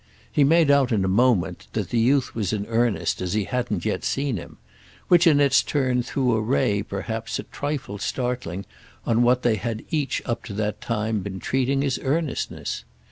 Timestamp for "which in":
5.09-5.39